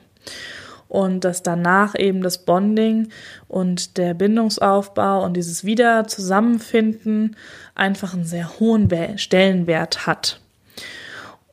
Und 0.87 1.23
dass 1.23 1.41
danach 1.41 1.95
eben 1.97 2.21
das 2.21 2.45
Bonding 2.45 3.09
und 3.47 3.97
der 3.97 4.13
Bindungsaufbau 4.13 5.23
und 5.23 5.35
dieses 5.35 5.63
Wieder 5.63 6.07
Zusammenfinden 6.07 7.35
einfach 7.73 8.13
einen 8.13 8.25
sehr 8.25 8.59
hohen 8.59 8.89
Stellenwert 9.17 10.05
hat. 10.05 10.39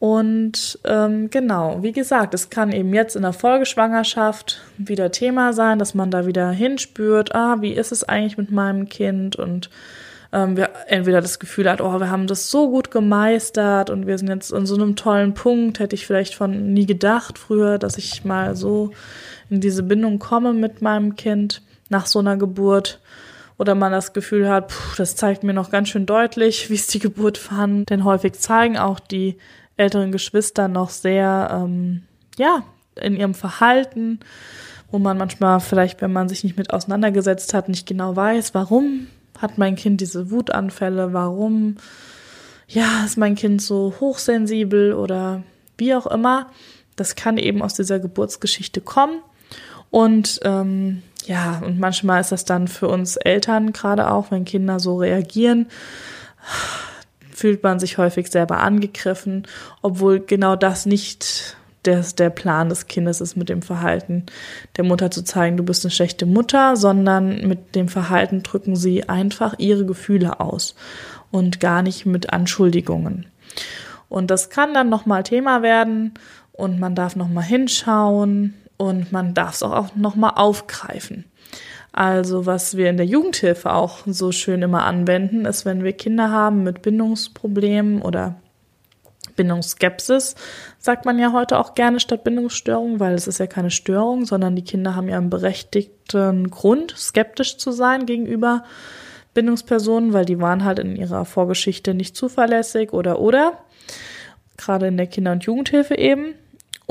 Und 0.01 0.79
ähm, 0.85 1.29
genau, 1.29 1.83
wie 1.83 1.93
gesagt, 1.93 2.33
es 2.33 2.49
kann 2.49 2.73
eben 2.73 2.95
jetzt 2.95 3.17
in 3.17 3.23
der 3.23 3.35
Folgeschwangerschaft 3.35 4.63
wieder 4.79 5.13
Thema 5.13 5.53
sein, 5.53 5.79
dass 5.79 5.95
man 5.95 6.11
da 6.11 6.27
wieder 6.27 6.51
hinspürt, 6.51 7.35
ah, 7.35 7.59
wie 7.61 7.73
ist 7.75 7.93
es 7.93 8.03
eigentlich 8.03 8.39
mit 8.39 8.51
meinem 8.51 8.89
Kind 8.89 9.37
und 9.37 9.69
ähm, 10.33 10.57
wir 10.57 10.71
entweder 10.87 11.21
das 11.21 11.39
Gefühl 11.39 11.69
hat, 11.69 11.81
oh, 11.81 11.99
wir 11.99 12.11
haben 12.11 12.27
das 12.27 12.51
so 12.51 12.71
gut 12.71 12.91
gemeistert 12.91 13.91
und 13.91 14.07
wir 14.07 14.17
sind 14.17 14.29
jetzt 14.29 14.55
an 14.55 14.67
so 14.67 14.77
einem 14.77 14.97
tollen 14.97 15.35
Punkt, 15.35 15.81
hätte 15.81 15.97
ich 15.97 16.07
vielleicht 16.07 16.35
von 16.35 16.73
nie 16.73 16.87
gedacht 16.87 17.39
früher, 17.39 17.79
dass 17.79 17.99
ich 17.99 18.25
mal 18.25 18.55
so 18.55 18.93
in 19.49 19.61
diese 19.61 19.83
Bindung 19.83 20.19
komme 20.19 20.53
mit 20.53 20.83
meinem 20.83 21.17
Kind 21.17 21.63
nach 21.89 22.07
so 22.07 22.21
einer 22.21 22.37
Geburt. 22.37 23.01
Oder 23.59 23.75
man 23.75 23.93
das 23.93 24.15
Gefühl 24.15 24.49
hat, 24.49 24.69
puh, 24.69 24.97
das 24.97 25.17
zeigt 25.17 25.43
mir 25.43 25.53
noch 25.53 25.71
ganz 25.71 25.91
schön 25.91 26.07
deutlich, 26.07 26.71
wie 26.71 26.75
es 26.75 26.87
die 26.87 27.01
Geburt 27.01 27.37
fand. 27.37 27.91
Denn 27.91 28.05
häufig 28.05 28.35
zeigen 28.35 28.79
auch 28.79 29.01
die 29.01 29.37
älteren 29.77 30.13
Geschwister 30.13 30.69
noch 30.69 30.91
sehr, 30.91 31.51
ähm, 31.53 32.03
ja, 32.39 32.63
in 33.01 33.17
ihrem 33.17 33.35
Verhalten, 33.35 34.21
wo 34.91 34.99
man 34.99 35.19
manchmal 35.19 35.61
vielleicht, 35.61 36.01
wenn 36.01 36.13
man 36.13 36.29
sich 36.29 36.45
nicht 36.45 36.57
mit 36.57 36.73
auseinandergesetzt 36.73 37.55
hat, 37.55 37.69
nicht 37.69 37.87
genau 37.87 38.17
weiß, 38.17 38.55
warum 38.55 39.07
hat 39.41 39.59
mein 39.59 39.77
Kind 39.77 40.01
diese 40.01 40.31
Wutanfälle? 40.31 41.13
Warum, 41.13 41.77
ja, 42.69 43.05
ist 43.05 43.17
mein 43.17 43.35
Kind 43.35 43.63
so 43.63 43.95
hochsensibel 44.01 44.93
oder 44.93 45.43
wie 45.79 45.95
auch 45.95 46.07
immer? 46.07 46.51
Das 46.97 47.15
kann 47.15 47.39
eben 47.39 47.63
aus 47.63 47.75
dieser 47.75 47.99
Geburtsgeschichte 47.99 48.81
kommen. 48.81 49.21
Und 49.91 50.41
ähm, 50.45 51.03
ja, 51.27 51.61
und 51.65 51.79
manchmal 51.79 52.21
ist 52.21 52.33
das 52.33 52.45
dann 52.45 52.69
für 52.69 52.89
uns 52.89 53.17
Eltern, 53.17 53.73
gerade 53.73 54.11
auch, 54.11 54.31
wenn 54.31 54.45
Kinder 54.45 54.81
so 54.81 54.97
reagieren, 54.97 55.67
fühlt 57.33 57.63
man 57.63 57.81
sich 57.81 57.99
häufig 57.99 58.29
selber 58.29 58.59
angegriffen, 58.59 59.47
obwohl 59.83 60.21
genau 60.21 60.57
das 60.57 60.87
nicht 60.87 61.57
der, 61.85 62.03
der 62.17 62.31
Plan 62.31 62.69
des 62.69 62.87
Kindes 62.87 63.21
ist, 63.21 63.37
mit 63.37 63.49
dem 63.49 63.63
Verhalten 63.63 64.27
der 64.77 64.85
Mutter 64.85 65.11
zu 65.11 65.25
zeigen, 65.25 65.57
du 65.57 65.63
bist 65.63 65.85
eine 65.85 65.91
schlechte 65.91 66.27
Mutter, 66.27 66.77
sondern 66.77 67.47
mit 67.47 67.75
dem 67.75 67.89
Verhalten 67.89 68.43
drücken 68.43 68.77
sie 68.77 69.09
einfach 69.09 69.55
ihre 69.59 69.87
Gefühle 69.87 70.41
aus 70.41 70.75
und 71.31 71.61
gar 71.61 71.83
nicht 71.83 72.07
mit 72.07 72.33
Anschuldigungen. 72.33 73.27
Und 74.09 74.31
das 74.31 74.51
kann 74.51 74.75
dann 74.75 74.89
nochmal 74.89 75.23
Thema 75.23 75.63
werden 75.63 76.15
und 76.53 76.79
man 76.81 76.95
darf 76.95 77.17
nochmal 77.17 77.45
hinschauen 77.45 78.55
und 78.77 79.13
man 79.13 79.35
darf 79.35 79.55
es 79.55 79.63
auch 79.63 79.95
nochmal 79.95 80.33
aufgreifen. 80.37 81.25
Also 81.93 82.47
was 82.47 82.77
wir 82.77 82.89
in 82.89 82.97
der 82.97 83.07
Jugendhilfe 83.07 83.73
auch 83.73 84.01
so 84.07 84.33
schön 84.33 84.63
immer 84.63 84.85
anwenden, 84.85 85.45
ist, 85.45 85.65
wenn 85.65 85.83
wir 85.83 85.93
Kinder 85.93 86.31
haben 86.31 86.63
mit 86.63 86.83
Bindungsproblemen 86.83 88.03
oder 88.03 88.37
Bindungsskepsis, 89.41 90.35
sagt 90.79 91.07
man 91.07 91.19
ja 91.19 91.33
heute 91.33 91.59
auch 91.59 91.75
gerne 91.75 91.99
statt 91.99 92.25
Bindungsstörung, 92.25 93.01
weil 93.01 93.15
es 93.15 93.27
ist 93.27 93.39
ja 93.39 93.47
keine 93.47 93.71
Störung, 93.71 94.27
sondern 94.27 94.55
die 94.55 94.65
Kinder 94.65 94.95
haben 94.95 95.09
ja 95.09 95.17
einen 95.17 95.31
berechtigten 95.31 96.51
Grund, 96.51 96.95
skeptisch 96.95 97.57
zu 97.57 97.73
sein 97.73 98.05
gegenüber 98.05 98.65
Bindungspersonen, 99.33 100.13
weil 100.13 100.27
die 100.27 100.41
waren 100.41 100.63
halt 100.63 100.79
in 100.79 100.95
ihrer 100.95 101.25
Vorgeschichte 101.25 101.95
nicht 101.95 102.17
zuverlässig 102.17 102.93
oder 102.93 103.19
oder. 103.19 103.59
Gerade 104.59 104.89
in 104.89 104.99
der 104.99 105.07
Kinder- 105.07 105.33
und 105.33 105.45
Jugendhilfe 105.45 105.97
eben. 105.97 106.35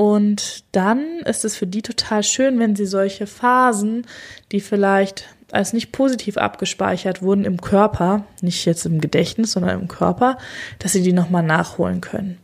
Und 0.00 0.64
dann 0.72 1.18
ist 1.26 1.44
es 1.44 1.56
für 1.56 1.66
die 1.66 1.82
total 1.82 2.22
schön, 2.22 2.58
wenn 2.58 2.74
sie 2.74 2.86
solche 2.86 3.26
Phasen, 3.26 4.06
die 4.50 4.60
vielleicht 4.60 5.26
als 5.52 5.74
nicht 5.74 5.92
positiv 5.92 6.38
abgespeichert 6.38 7.20
wurden 7.20 7.44
im 7.44 7.60
Körper, 7.60 8.24
nicht 8.40 8.64
jetzt 8.64 8.86
im 8.86 9.02
Gedächtnis, 9.02 9.52
sondern 9.52 9.78
im 9.78 9.88
Körper, 9.88 10.38
dass 10.78 10.92
sie 10.92 11.02
die 11.02 11.12
nochmal 11.12 11.42
nachholen 11.42 12.00
können. 12.00 12.38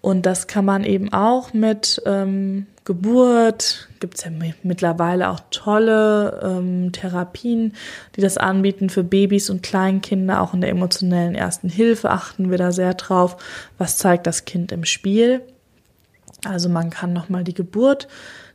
Und 0.00 0.26
das 0.26 0.48
kann 0.48 0.64
man 0.64 0.82
eben 0.82 1.12
auch 1.12 1.52
mit 1.52 2.02
ähm, 2.06 2.66
Geburt, 2.84 3.88
gibt 4.00 4.18
es 4.18 4.24
ja 4.24 4.32
mittlerweile 4.64 5.30
auch 5.30 5.40
tolle 5.52 6.40
ähm, 6.42 6.90
Therapien, 6.90 7.74
die 8.16 8.20
das 8.20 8.36
anbieten 8.36 8.90
für 8.90 9.04
Babys 9.04 9.48
und 9.48 9.62
Kleinkinder. 9.62 10.42
Auch 10.42 10.54
in 10.54 10.60
der 10.60 10.70
emotionellen 10.70 11.36
ersten 11.36 11.68
Hilfe 11.68 12.10
achten 12.10 12.50
wir 12.50 12.58
da 12.58 12.72
sehr 12.72 12.94
drauf. 12.94 13.36
Was 13.78 13.96
zeigt 13.96 14.26
das 14.26 14.44
Kind 14.44 14.72
im 14.72 14.84
Spiel? 14.84 15.40
Also 16.46 16.68
man 16.68 16.90
kann 16.90 17.12
nochmal 17.12 17.44
die 17.44 17.54
Geburt 17.54 18.08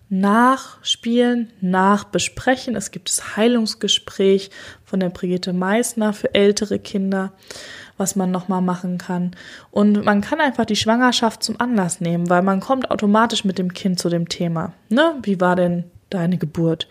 nachspielen, 0.10 1.52
nachbesprechen. 1.62 2.76
Es 2.76 2.92
gibt 2.92 3.10
das 3.10 3.38
Heilungsgespräch 3.38 4.50
von 4.84 5.00
der 5.00 5.10
Brigitte 5.10 5.54
Meissner 5.54 6.14
für 6.14 6.34
ältere 6.34 6.80
Kinder, 6.80 7.32
was 7.98 8.16
man 8.16 8.32
nochmal 8.32 8.62
machen 8.62 8.98
kann. 8.98 9.32
Und 9.70 10.04
man 10.04 10.22
kann 10.22 10.42
einfach 10.42 10.66
die 10.66 10.76
Schwangerschaft 10.76 11.44
zum 11.44 11.62
Anlass 11.62 12.02
nehmen, 12.02 12.30
weil 12.30 12.42
man 12.42 12.60
kommt 12.60 12.90
automatisch 12.90 13.46
mit 13.46 13.60
dem 13.60 13.74
Kind 13.74 14.00
zu 14.00 14.10
dem 14.10 14.28
Thema. 14.28 14.74
Ne? 14.90 15.16
Wie 15.22 15.40
war 15.40 15.56
denn 15.56 15.84
deine 16.10 16.38
Geburt? 16.38 16.88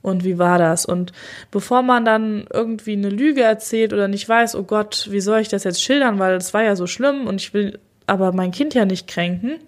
Und 0.00 0.24
wie 0.24 0.38
war 0.38 0.58
das? 0.58 0.84
Und 0.84 1.12
bevor 1.50 1.82
man 1.82 2.04
dann 2.04 2.46
irgendwie 2.52 2.94
eine 2.94 3.08
Lüge 3.08 3.42
erzählt 3.42 3.92
oder 3.92 4.08
nicht 4.08 4.28
weiß, 4.28 4.56
oh 4.56 4.64
Gott, 4.64 5.08
wie 5.10 5.20
soll 5.20 5.40
ich 5.40 5.48
das 5.48 5.62
jetzt 5.62 5.82
schildern, 5.82 6.18
weil 6.18 6.34
es 6.34 6.52
war 6.52 6.64
ja 6.64 6.74
so 6.74 6.88
schlimm 6.88 7.26
und 7.28 7.40
ich 7.40 7.54
will 7.54 7.78
aber 8.06 8.32
mein 8.32 8.50
Kind 8.50 8.74
ja 8.74 8.84
nicht 8.84 9.06
kränken, 9.06 9.60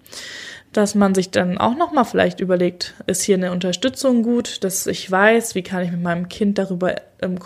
dass 0.75 0.93
man 0.93 1.15
sich 1.15 1.31
dann 1.31 1.57
auch 1.57 1.75
noch 1.75 1.93
mal 1.93 2.03
vielleicht 2.03 2.41
überlegt, 2.41 2.95
ist 3.07 3.21
hier 3.21 3.37
eine 3.37 3.53
Unterstützung 3.53 4.23
gut, 4.23 4.63
dass 4.65 4.87
ich 4.87 5.09
weiß, 5.09 5.55
wie 5.55 5.63
kann 5.63 5.83
ich 5.83 5.91
mit 5.91 6.01
meinem 6.01 6.27
Kind 6.27 6.57
darüber 6.57 6.95
ähm, 7.21 7.39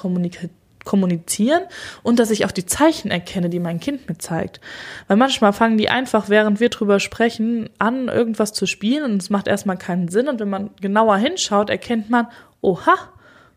kommunizieren 0.83 1.61
und 2.01 2.17
dass 2.17 2.31
ich 2.31 2.45
auch 2.45 2.51
die 2.51 2.65
Zeichen 2.65 3.11
erkenne, 3.11 3.51
die 3.51 3.59
mein 3.59 3.79
Kind 3.79 4.09
mir 4.09 4.17
zeigt. 4.17 4.59
Weil 5.07 5.17
manchmal 5.17 5.53
fangen 5.53 5.77
die 5.77 5.89
einfach, 5.89 6.29
während 6.29 6.59
wir 6.59 6.69
drüber 6.69 6.99
sprechen, 6.99 7.69
an, 7.77 8.07
irgendwas 8.07 8.51
zu 8.51 8.65
spielen 8.65 9.03
und 9.03 9.21
es 9.21 9.29
macht 9.29 9.47
erstmal 9.47 9.77
keinen 9.77 10.07
Sinn 10.07 10.27
und 10.27 10.39
wenn 10.39 10.49
man 10.49 10.71
genauer 10.81 11.17
hinschaut, 11.17 11.69
erkennt 11.69 12.09
man, 12.09 12.27
oha, 12.61 12.95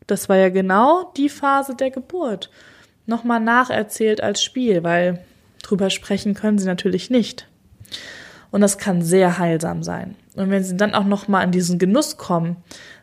das 0.07 0.29
war 0.29 0.37
ja 0.37 0.51
genau 0.51 1.11
die 1.17 1.31
Phase 1.31 1.75
der 1.75 1.91
Geburt. 1.91 2.51
Nochmal 3.07 3.41
nacherzählt 3.41 4.23
als 4.23 4.43
Spiel, 4.43 4.83
weil 4.83 5.25
drüber 5.63 5.89
sprechen 5.89 6.35
können 6.35 6.59
sie 6.59 6.67
natürlich 6.67 7.09
nicht. 7.09 7.49
Und 8.53 8.61
das 8.61 8.79
kann 8.79 9.03
sehr 9.03 9.39
heilsam 9.39 9.83
sein. 9.83 10.15
Und 10.37 10.51
wenn 10.51 10.63
sie 10.63 10.77
dann 10.77 10.95
auch 10.95 11.05
noch 11.05 11.27
mal 11.27 11.43
in 11.43 11.51
diesen 11.51 11.79
Genuss 11.79 12.19
kommen, 12.19 12.59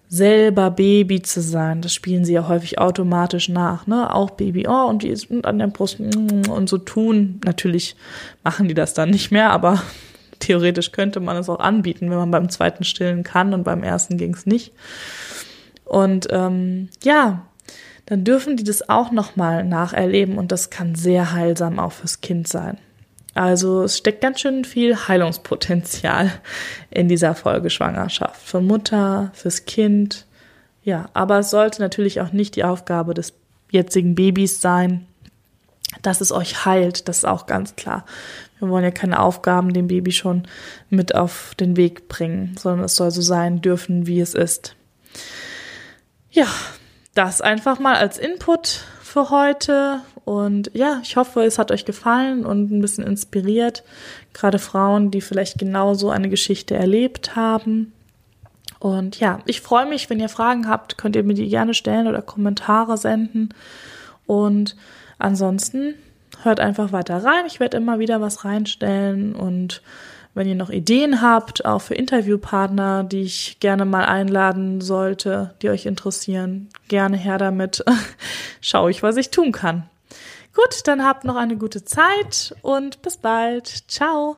selber 0.07 0.71
Baby 0.71 1.21
zu 1.21 1.41
sein, 1.41 1.81
das 1.81 1.93
spielen 1.93 2.23
sie 2.23 2.33
ja 2.33 2.47
häufig 2.47 2.79
automatisch 2.79 3.49
nach, 3.49 3.85
ne? 3.85 4.13
Auch 4.13 4.31
Baby, 4.31 4.67
oh, 4.67 4.87
und 4.87 5.03
die 5.03 5.09
ist 5.09 5.27
an 5.43 5.59
der 5.59 5.67
Brust 5.67 5.99
mm, 5.99 6.49
und 6.49 6.69
so 6.69 6.77
tun. 6.77 7.41
Natürlich 7.43 7.95
machen 8.43 8.67
die 8.67 8.73
das 8.73 8.93
dann 8.93 9.09
nicht 9.09 9.31
mehr, 9.31 9.49
aber 9.49 9.81
theoretisch 10.39 10.91
könnte 10.91 11.19
man 11.19 11.35
es 11.35 11.49
auch 11.49 11.59
anbieten, 11.59 12.09
wenn 12.09 12.17
man 12.17 12.31
beim 12.31 12.49
zweiten 12.49 12.83
stillen 12.83 13.23
kann 13.23 13.53
und 13.53 13.63
beim 13.63 13.83
ersten 13.83 14.17
ging 14.17 14.33
es 14.33 14.45
nicht. 14.45 14.71
Und 15.83 16.27
ähm, 16.31 16.89
ja, 17.03 17.45
dann 18.05 18.23
dürfen 18.23 18.55
die 18.55 18.63
das 18.63 18.87
auch 18.87 19.11
noch 19.11 19.35
mal 19.35 19.63
nacherleben 19.63 20.37
und 20.37 20.51
das 20.51 20.69
kann 20.69 20.95
sehr 20.95 21.33
heilsam 21.33 21.79
auch 21.79 21.91
fürs 21.91 22.21
Kind 22.21 22.47
sein. 22.47 22.77
Also 23.39 23.83
es 23.83 23.97
steckt 23.97 24.19
ganz 24.19 24.41
schön 24.41 24.65
viel 24.65 24.97
Heilungspotenzial 25.07 26.29
in 26.91 27.07
dieser 27.07 27.35
Folgeschwangerschaft. 27.35 28.41
Für 28.41 28.59
Mutter, 28.59 29.31
fürs 29.33 29.63
Kind. 29.63 30.25
Ja, 30.83 31.07
aber 31.13 31.39
es 31.39 31.49
sollte 31.49 31.81
natürlich 31.81 32.19
auch 32.19 32.33
nicht 32.33 32.57
die 32.57 32.65
Aufgabe 32.65 33.13
des 33.13 33.31
jetzigen 33.71 34.13
Babys 34.13 34.59
sein, 34.59 35.07
dass 36.01 36.19
es 36.19 36.33
euch 36.33 36.65
heilt. 36.65 37.07
Das 37.07 37.19
ist 37.19 37.25
auch 37.25 37.45
ganz 37.45 37.77
klar. 37.77 38.03
Wir 38.59 38.67
wollen 38.67 38.83
ja 38.83 38.91
keine 38.91 39.21
Aufgaben 39.21 39.71
dem 39.71 39.87
Baby 39.87 40.11
schon 40.11 40.45
mit 40.89 41.15
auf 41.15 41.55
den 41.57 41.77
Weg 41.77 42.09
bringen, 42.09 42.57
sondern 42.59 42.87
es 42.87 42.97
soll 42.97 43.11
so 43.11 43.21
sein 43.21 43.61
dürfen, 43.61 44.05
wie 44.05 44.19
es 44.19 44.33
ist. 44.33 44.75
Ja, 46.29 46.47
das 47.15 47.39
einfach 47.39 47.79
mal 47.79 47.95
als 47.95 48.17
Input 48.17 48.83
für 49.01 49.29
heute. 49.29 50.01
Und 50.29 50.69
ja, 50.75 51.01
ich 51.01 51.15
hoffe, 51.15 51.41
es 51.41 51.57
hat 51.57 51.71
euch 51.71 51.85
gefallen 51.85 52.45
und 52.45 52.69
ein 52.69 52.81
bisschen 52.81 53.03
inspiriert. 53.03 53.83
Gerade 54.31 54.59
Frauen, 54.59 55.09
die 55.09 55.21
vielleicht 55.21 55.57
genau 55.57 55.95
so 55.95 56.11
eine 56.11 56.29
Geschichte 56.29 56.75
erlebt 56.75 57.35
haben. 57.35 57.93
Und 58.77 59.19
ja, 59.19 59.39
ich 59.47 59.61
freue 59.61 59.87
mich, 59.87 60.07
wenn 60.11 60.19
ihr 60.19 60.29
Fragen 60.29 60.69
habt, 60.69 60.99
könnt 60.99 61.15
ihr 61.15 61.23
mir 61.23 61.33
die 61.33 61.49
gerne 61.49 61.73
stellen 61.73 62.05
oder 62.05 62.21
Kommentare 62.21 62.95
senden. 62.95 63.49
Und 64.27 64.75
ansonsten 65.17 65.95
hört 66.43 66.59
einfach 66.59 66.91
weiter 66.91 67.23
rein. 67.23 67.47
Ich 67.47 67.59
werde 67.59 67.77
immer 67.77 67.97
wieder 67.97 68.21
was 68.21 68.45
reinstellen 68.45 69.33
und 69.33 69.81
wenn 70.35 70.47
ihr 70.47 70.53
noch 70.53 70.69
Ideen 70.69 71.23
habt, 71.23 71.65
auch 71.65 71.81
für 71.81 71.95
Interviewpartner, 71.95 73.03
die 73.03 73.23
ich 73.23 73.59
gerne 73.59 73.83
mal 73.83 74.05
einladen 74.05 74.79
sollte, 74.79 75.55
die 75.63 75.69
euch 75.69 75.87
interessieren, 75.87 76.69
gerne 76.87 77.17
her 77.17 77.39
damit. 77.39 77.83
Schaue 78.61 78.91
ich, 78.91 79.01
was 79.01 79.17
ich 79.17 79.31
tun 79.31 79.51
kann. 79.51 79.89
Gut, 80.53 80.87
dann 80.87 81.05
habt 81.05 81.25
noch 81.25 81.35
eine 81.35 81.57
gute 81.57 81.83
Zeit 81.83 82.55
und 82.61 83.01
bis 83.01 83.17
bald. 83.17 83.67
Ciao. 83.87 84.27